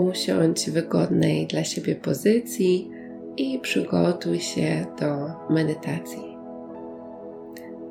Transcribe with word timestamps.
Usiądź 0.00 0.70
w 0.70 0.72
wygodnej 0.72 1.46
dla 1.46 1.64
siebie 1.64 1.94
pozycji 1.94 2.90
i 3.36 3.58
przygotuj 3.58 4.40
się 4.40 4.86
do 5.00 5.30
medytacji. 5.54 6.36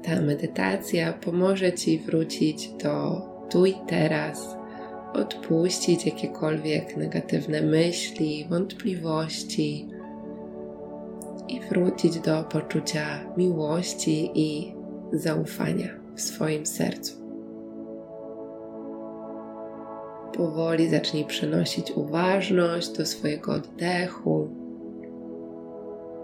Ta 0.04 0.22
medytacja 0.22 1.14
pomoże 1.14 1.74
Ci 1.74 2.00
wrócić 2.00 2.70
do 2.70 3.22
tu 3.50 3.66
i 3.66 3.74
teraz, 3.88 4.56
odpuścić 5.14 6.06
jakiekolwiek 6.06 6.98
negatywne 6.98 7.62
myśli, 7.62 8.46
wątpliwości 8.50 9.88
i 11.48 11.60
wrócić 11.70 12.20
do 12.20 12.44
poczucia 12.44 13.34
miłości 13.38 14.32
i 14.36 14.74
zaufania 15.14 15.90
w 16.16 16.22
swoim 16.22 16.66
sercu. 16.66 17.19
Powoli 20.40 20.90
zacznij 20.90 21.26
przenosić 21.26 21.92
uważność 21.92 22.90
do 22.98 23.06
swojego 23.06 23.54
oddechu. 23.54 24.48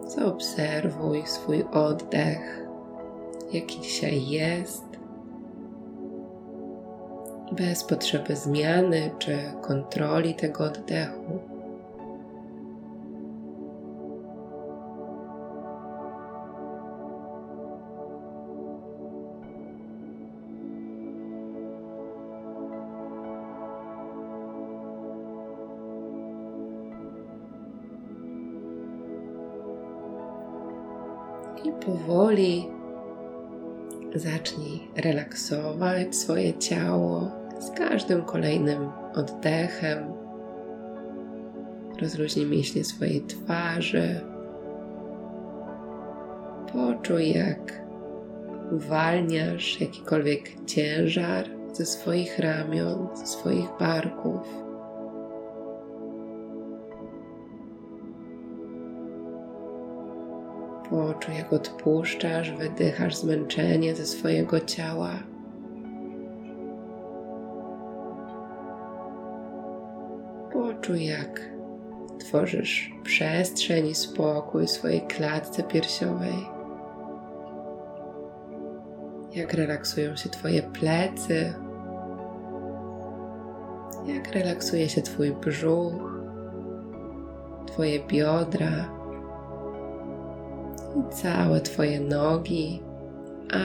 Zaobserwuj 0.08 1.24
swój 1.26 1.64
oddech, 1.72 2.68
jaki 3.54 3.80
dzisiaj 3.82 4.28
jest, 4.28 4.84
bez 7.52 7.84
potrzeby 7.84 8.36
zmiany 8.36 9.12
czy 9.20 9.38
kontroli 9.62 10.36
tego 10.36 10.64
oddechu. 10.64 11.55
Powoli 31.86 32.68
zacznij 34.16 34.88
relaksować 34.96 36.16
swoje 36.16 36.54
ciało 36.54 37.32
z 37.60 37.72
każdym 37.72 38.22
kolejnym 38.22 38.90
oddechem. 39.16 40.14
Rozluźnij 42.02 42.46
mięśnie 42.46 42.84
swojej 42.84 43.22
twarzy. 43.22 44.22
Poczuj, 46.74 47.32
jak 47.32 47.84
uwalniasz 48.72 49.82
jakikolwiek 49.82 50.66
ciężar 50.66 51.46
ze 51.74 51.86
swoich 51.86 52.40
ramion, 52.40 53.08
ze 53.16 53.26
swoich 53.26 53.70
barków. 53.80 54.65
Poczuj, 60.96 61.36
jak 61.36 61.54
odpuszczasz, 61.54 62.52
wydychasz 62.52 63.16
zmęczenie 63.16 63.96
ze 63.96 64.06
swojego 64.06 64.60
ciała. 64.60 65.12
Poczuj, 70.54 71.06
jak 71.06 71.42
tworzysz 72.20 72.92
przestrzeń 73.04 73.88
i 73.88 73.96
spokój 73.96 74.68
w 74.68 74.72
swojej 74.72 75.02
klatce 75.02 75.64
piersiowej. 75.64 76.50
Jak 79.34 79.54
relaksują 79.54 80.16
się 80.16 80.30
Twoje 80.30 80.64
plecy, 80.64 81.54
jak 84.08 84.32
relaksuje 84.32 84.90
się 84.90 85.02
Twój 85.02 85.32
brzuch, 85.32 86.22
Twoje 87.68 88.00
biodra 88.00 89.05
całe 91.12 91.62
Twoje 91.62 92.00
nogi, 92.00 92.84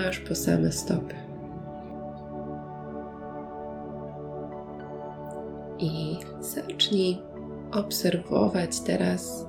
aż 0.08 0.20
po 0.20 0.34
same 0.34 0.72
stopy. 0.72 1.14
I 5.78 6.16
zacznij 6.40 7.18
obserwować 7.72 8.80
teraz 8.80 9.46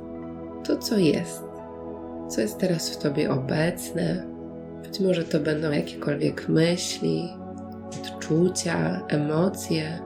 to, 0.64 0.78
co 0.78 0.98
jest, 0.98 1.44
co 2.30 2.42
jest 2.42 2.58
teraz 2.58 2.90
w 2.90 2.98
Tobie 2.98 3.32
obecne. 3.32 4.26
Być 4.84 5.00
może 5.00 5.24
to 5.24 5.40
będą 5.40 5.72
jakiekolwiek 5.72 6.50
myśli, 6.50 7.30
odczucia, 7.88 9.02
emocje, 9.08 10.00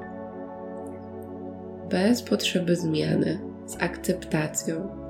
bez 1.90 2.24
potrzeby 2.24 2.76
zmiany, 2.76 3.40
z 3.66 3.76
akceptacją 3.84 5.05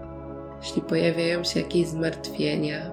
jeśli 0.61 0.81
pojawiają 0.81 1.43
się 1.43 1.59
jakieś 1.59 1.87
zmartwienia, 1.87 2.91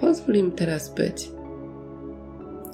pozwól 0.00 0.34
im 0.34 0.52
teraz 0.52 0.94
być. 0.94 1.30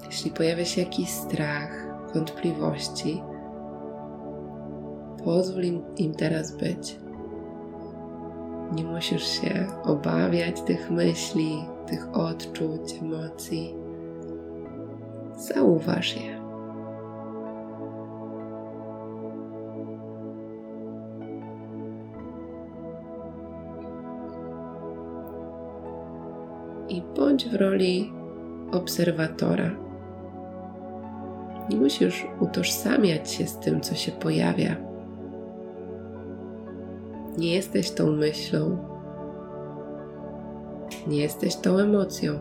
Jeśli 0.06 0.30
pojawia 0.30 0.64
się 0.64 0.80
jakiś 0.80 1.10
strach, 1.10 1.86
wątpliwości, 2.14 3.22
pozwól 5.24 5.62
im, 5.64 5.82
im 5.96 6.14
teraz 6.14 6.56
być. 6.56 6.96
Nie 8.72 8.84
musisz 8.84 9.26
się 9.40 9.66
obawiać 9.84 10.60
tych 10.60 10.90
myśli, 10.90 11.64
tych 11.86 12.16
odczuć, 12.16 12.94
emocji. 13.02 13.74
Zauważ 15.36 16.16
je. 16.16 16.35
I 26.88 27.02
bądź 27.16 27.48
w 27.48 27.54
roli 27.54 28.12
obserwatora. 28.72 29.70
Nie 31.70 31.76
musisz 31.76 32.26
utożsamiać 32.40 33.30
się 33.30 33.46
z 33.46 33.58
tym, 33.58 33.80
co 33.80 33.94
się 33.94 34.12
pojawia. 34.12 34.76
Nie 37.38 37.54
jesteś 37.54 37.90
tą 37.90 38.12
myślą, 38.12 38.78
nie 41.06 41.16
jesteś 41.18 41.56
tą 41.56 41.78
emocją, 41.78 42.38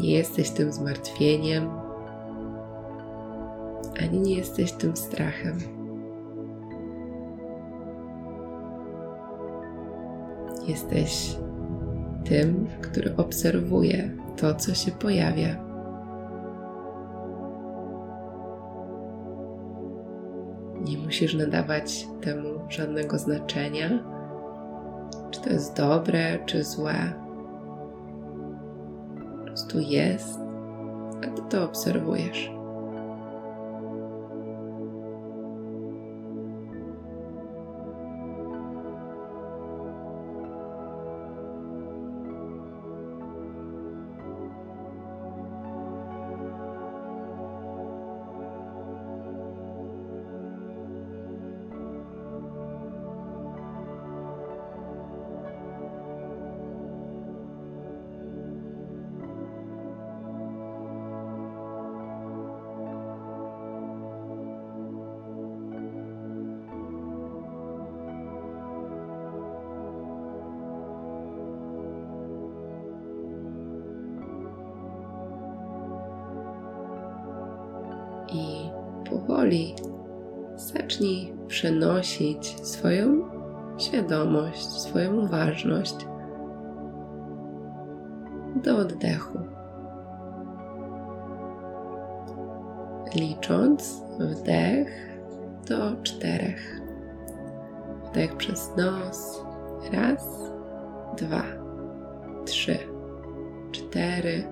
nie 0.00 0.12
jesteś 0.12 0.50
tym 0.50 0.72
zmartwieniem, 0.72 1.68
ani 4.00 4.20
nie 4.20 4.34
jesteś 4.34 4.72
tym 4.72 4.96
strachem. 4.96 5.81
Jesteś 10.66 11.36
tym, 12.24 12.66
który 12.80 13.16
obserwuje 13.16 14.10
to, 14.36 14.54
co 14.54 14.74
się 14.74 14.90
pojawia. 14.90 15.56
Nie 20.80 20.98
musisz 20.98 21.34
nadawać 21.34 22.06
temu 22.20 22.48
żadnego 22.68 23.18
znaczenia, 23.18 23.88
czy 25.30 25.40
to 25.40 25.50
jest 25.50 25.76
dobre, 25.76 26.38
czy 26.46 26.64
złe. 26.64 27.12
Po 29.38 29.44
prostu 29.44 29.80
jest, 29.80 30.38
a 31.24 31.26
ty 31.26 31.42
to 31.50 31.64
obserwujesz. 31.64 32.61
Powoli 79.52 79.74
zacznij 80.56 81.32
przenosić 81.48 82.66
swoją 82.66 83.28
świadomość, 83.78 84.66
swoją 84.66 85.16
uważność 85.16 85.96
do 88.56 88.76
oddechu. 88.76 89.38
Licząc 93.14 94.02
wdech 94.18 95.18
do 95.68 96.02
czterech. 96.02 96.80
Wdech 98.10 98.36
przez 98.36 98.76
nos. 98.76 99.44
Raz, 99.92 100.26
dwa, 101.16 101.42
trzy, 102.44 102.78
cztery. 103.72 104.44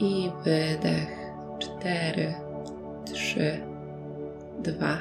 I 0.00 0.30
wydech. 0.44 1.20
Cztery, 1.58 2.34
trzy, 3.12 3.60
dwa, 4.62 4.96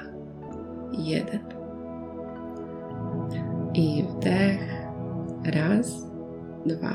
jeden. 0.92 1.40
I 3.74 4.04
wdech. 4.04 4.80
Raz, 5.46 6.06
dwa, 6.66 6.94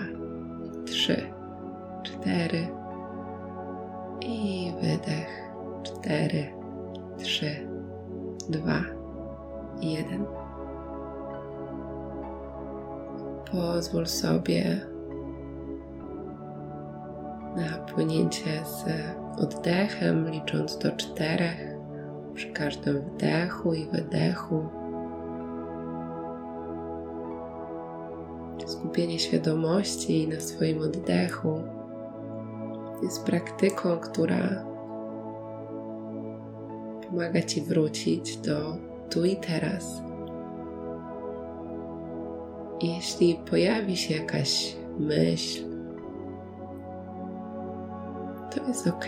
trzy, 0.86 1.16
cztery. 2.02 2.68
I 4.20 4.72
wydech. 4.80 5.44
Cztery, 5.82 6.52
trzy, 7.18 7.68
dwa, 8.48 8.80
jeden. 9.80 10.24
Pozwól 13.52 14.06
sobie 14.06 14.80
na 17.56 17.78
płynięcie 17.78 18.64
z 18.64 18.84
oddechem, 19.38 20.30
licząc 20.30 20.78
do 20.78 20.90
czterech 20.90 21.76
przy 22.34 22.52
każdym 22.52 23.00
wdechu 23.00 23.74
i 23.74 23.84
wydechu. 23.84 24.68
Skupienie 28.66 29.18
świadomości 29.18 30.28
na 30.28 30.40
swoim 30.40 30.82
oddechu 30.82 31.62
jest 33.02 33.24
praktyką, 33.24 33.98
która 33.98 34.64
pomaga 37.10 37.42
Ci 37.42 37.62
wrócić 37.62 38.36
do 38.36 38.76
tu 39.10 39.24
i 39.24 39.36
teraz. 39.36 40.02
Jeśli 42.82 43.34
pojawi 43.50 43.96
się 43.96 44.14
jakaś 44.14 44.76
myśl, 44.98 45.73
to 48.54 48.68
jest 48.68 48.86
ok, 48.86 49.06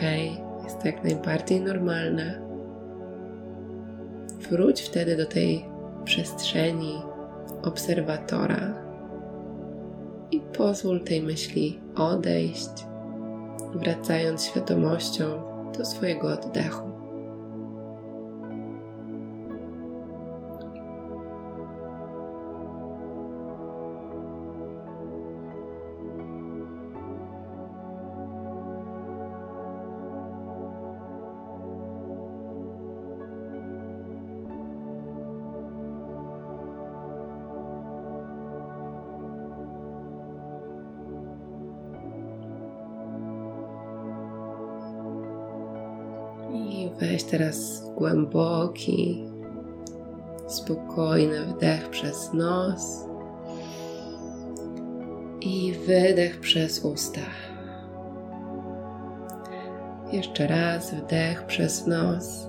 jest 0.64 0.80
to 0.80 0.86
jak 0.86 1.04
najbardziej 1.04 1.60
normalne. 1.60 2.40
Wróć 4.50 4.82
wtedy 4.82 5.16
do 5.16 5.26
tej 5.26 5.64
przestrzeni 6.04 7.02
obserwatora 7.62 8.74
i 10.30 10.40
pozwól 10.40 11.00
tej 11.00 11.22
myśli 11.22 11.80
odejść, 11.96 12.86
wracając 13.74 14.44
świadomością 14.44 15.24
do 15.78 15.84
swojego 15.84 16.28
oddechu. 16.28 16.95
Weź 47.00 47.24
teraz 47.24 47.82
głęboki, 47.96 49.28
spokojny 50.48 51.44
wdech 51.44 51.90
przez 51.90 52.32
nos 52.32 53.04
i 55.40 55.72
wydech 55.86 56.40
przez 56.40 56.84
usta. 56.84 57.20
Jeszcze 60.12 60.46
raz 60.46 60.94
wdech 60.94 61.46
przez 61.46 61.86
nos 61.86 62.48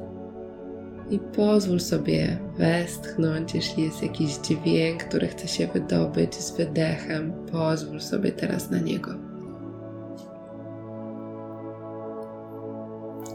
i 1.09 1.19
pozwól 1.19 1.79
sobie 1.79 2.37
westchnąć, 2.57 3.55
jeśli 3.55 3.83
jest 3.83 4.03
jakiś 4.03 4.37
dźwięk, 4.37 5.03
który 5.03 5.27
chce 5.27 5.47
się 5.47 5.67
wydobyć 5.67 6.35
z 6.35 6.57
wydechem. 6.57 7.33
Pozwól 7.51 8.01
sobie 8.01 8.31
teraz 8.31 8.69
na 8.69 8.79
niego. 8.79 9.26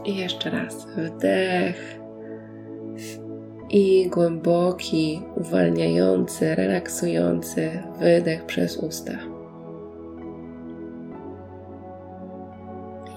I 0.05 0.15
jeszcze 0.15 0.49
raz 0.49 0.85
wdech 0.85 1.99
i 3.69 4.09
głęboki, 4.09 5.21
uwalniający, 5.35 6.55
relaksujący 6.55 7.69
wydech 7.99 8.45
przez 8.45 8.77
usta. 8.77 9.13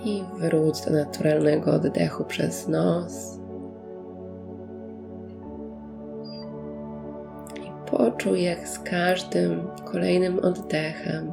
I 0.04 0.24
wróć 0.38 0.80
do 0.80 0.90
naturalnego 0.90 1.72
oddechu 1.72 2.24
przez 2.24 2.68
nos. 2.68 3.38
I 7.56 7.90
poczuj, 7.90 8.42
jak 8.42 8.68
z 8.68 8.78
każdym 8.78 9.68
kolejnym 9.84 10.38
oddechem 10.38 11.32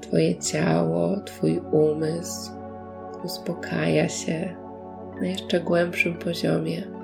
Twoje 0.00 0.38
ciało, 0.38 1.20
Twój 1.20 1.60
umysł 1.72 2.50
uspokaja 3.24 4.08
się 4.08 4.56
na 5.20 5.26
jeszcze 5.26 5.60
głębszym 5.60 6.18
poziomie. 6.18 6.95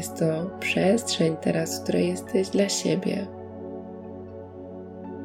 Jest 0.00 0.18
to 0.18 0.50
przestrzeń 0.60 1.36
teraz, 1.40 1.80
w 1.80 1.82
której 1.82 2.08
jesteś 2.08 2.48
dla 2.48 2.68
siebie, 2.68 3.26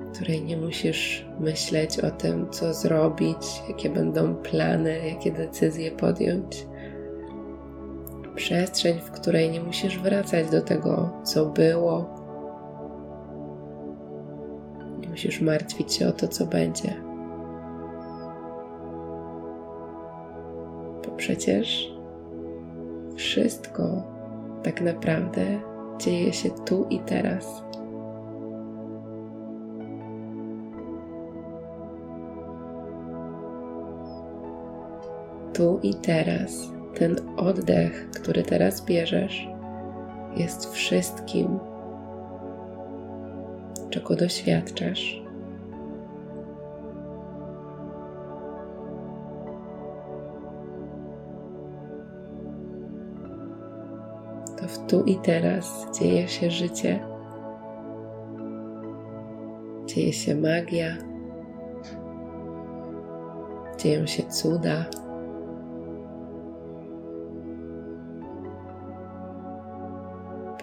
w 0.05 0.11
której 0.15 0.43
nie 0.43 0.57
musisz 0.57 1.25
myśleć 1.39 1.99
o 1.99 2.11
tym, 2.11 2.49
co 2.49 2.73
zrobić, 2.73 3.61
jakie 3.69 3.89
będą 3.89 4.35
plany, 4.35 5.09
jakie 5.09 5.31
decyzje 5.31 5.91
podjąć. 5.91 6.67
Przestrzeń, 8.35 8.99
w 8.99 9.11
której 9.11 9.51
nie 9.51 9.61
musisz 9.61 9.99
wracać 9.99 10.49
do 10.49 10.61
tego, 10.61 11.09
co 11.23 11.45
było. 11.45 12.05
Nie 14.99 15.09
musisz 15.09 15.41
martwić 15.41 15.93
się 15.93 16.07
o 16.07 16.11
to, 16.11 16.27
co 16.27 16.45
będzie. 16.45 16.93
Bo 21.05 21.11
przecież 21.17 21.93
wszystko 23.15 24.14
tak 24.65 24.81
naprawdę 24.81 25.41
dzieje 25.99 26.33
się 26.33 26.49
tu 26.49 26.85
i 26.89 26.99
teraz. 26.99 27.63
Tu 35.53 35.79
i 35.83 35.93
teraz, 35.93 36.71
ten 36.95 37.15
oddech, 37.37 38.09
który 38.09 38.43
teraz 38.43 38.85
bierzesz, 38.85 39.47
jest 40.35 40.73
wszystkim, 40.73 41.59
czego 43.89 44.15
doświadczasz. 44.15 45.24
W 54.75 54.87
tu 54.87 55.03
i 55.03 55.15
teraz 55.15 55.87
dzieje 55.99 56.27
się 56.27 56.51
życie, 56.51 56.99
dzieje 59.85 60.13
się 60.13 60.35
magia, 60.35 60.97
dzieją 63.77 64.07
się 64.07 64.23
cuda. 64.23 64.85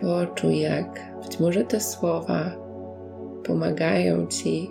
Poczuj, 0.00 0.60
jak 0.60 1.12
być 1.22 1.40
może 1.40 1.64
te 1.64 1.80
słowa 1.80 2.50
pomagają 3.44 4.26
ci 4.26 4.70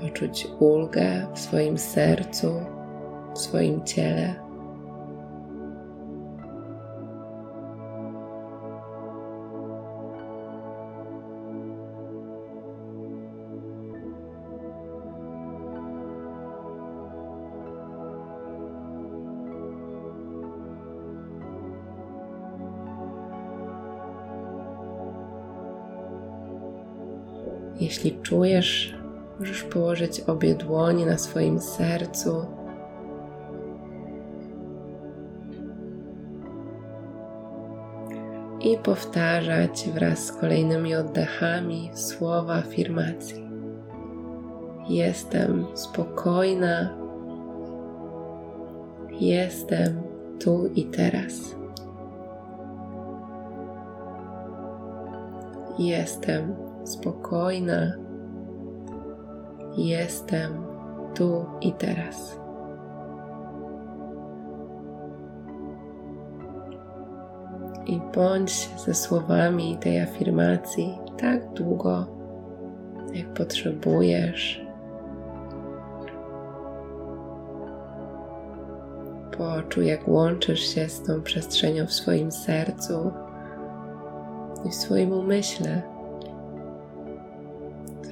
poczuć 0.00 0.48
ulgę 0.60 1.26
w 1.34 1.38
swoim 1.38 1.78
sercu, 1.78 2.52
w 3.34 3.38
swoim 3.38 3.84
ciele. 3.84 4.43
Jeśli 27.80 28.18
czujesz, 28.22 28.94
możesz 29.40 29.62
położyć 29.62 30.20
obie 30.20 30.54
dłonie 30.54 31.06
na 31.06 31.18
swoim 31.18 31.60
sercu. 31.60 32.46
I 38.60 38.78
powtarzać 38.78 39.88
wraz 39.94 40.26
z 40.26 40.32
kolejnymi 40.32 40.94
oddechami 40.94 41.90
słowa 41.94 42.54
afirmacji. 42.54 43.44
Jestem 44.88 45.66
spokojna, 45.74 46.94
jestem 49.20 50.02
tu 50.44 50.66
i 50.74 50.84
teraz. 50.84 51.56
Jestem 55.78 56.54
spokojna. 56.84 57.92
Jestem 59.76 60.52
tu 61.14 61.44
i 61.60 61.72
teraz. 61.72 62.38
I 67.86 68.00
bądź 68.14 68.70
ze 68.76 68.94
słowami 68.94 69.76
tej 69.80 70.00
afirmacji 70.00 70.98
tak 71.18 71.52
długo, 71.52 72.06
jak 73.12 73.26
potrzebujesz. 73.26 74.64
Poczuj, 79.38 79.86
jak 79.86 80.08
łączysz 80.08 80.60
się 80.60 80.88
z 80.88 81.02
tą 81.02 81.22
przestrzenią 81.22 81.86
w 81.86 81.92
swoim 81.92 82.32
sercu 82.32 83.12
i 84.64 84.70
w 84.70 84.74
swoim 84.74 85.12
umyśle, 85.12 85.93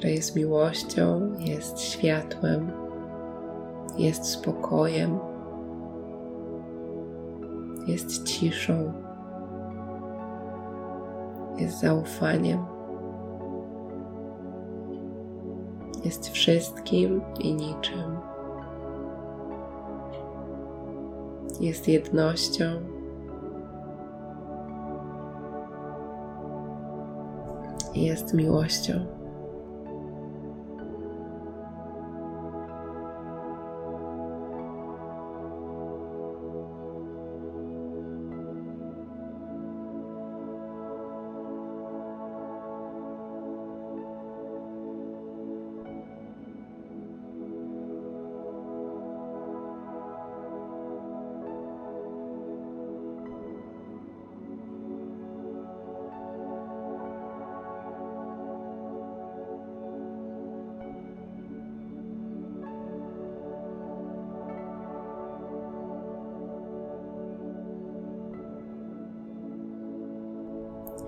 które 0.02 0.14
jest 0.14 0.36
miłością, 0.36 1.32
jest 1.38 1.80
światłem, 1.80 2.72
jest 3.98 4.26
spokojem, 4.26 5.18
jest 7.86 8.22
ciszą, 8.22 8.92
jest 11.58 11.80
zaufaniem, 11.80 12.64
jest 16.04 16.28
wszystkim 16.28 17.22
i 17.40 17.54
niczym. 17.54 18.18
Jest 21.60 21.88
jednością 21.88 22.64
jest 27.94 28.34
miłością. 28.34 29.21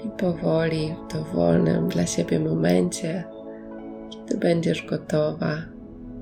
I 0.04 0.08
powoli, 0.08 0.94
w 1.08 1.12
dowolnym 1.12 1.88
dla 1.88 2.06
siebie 2.06 2.40
momencie, 2.40 3.24
kiedy 4.10 4.36
będziesz 4.36 4.86
gotowa, 4.86 5.56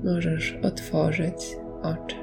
możesz 0.03 0.59
otworzyć 0.63 1.57
oczy. 1.81 2.22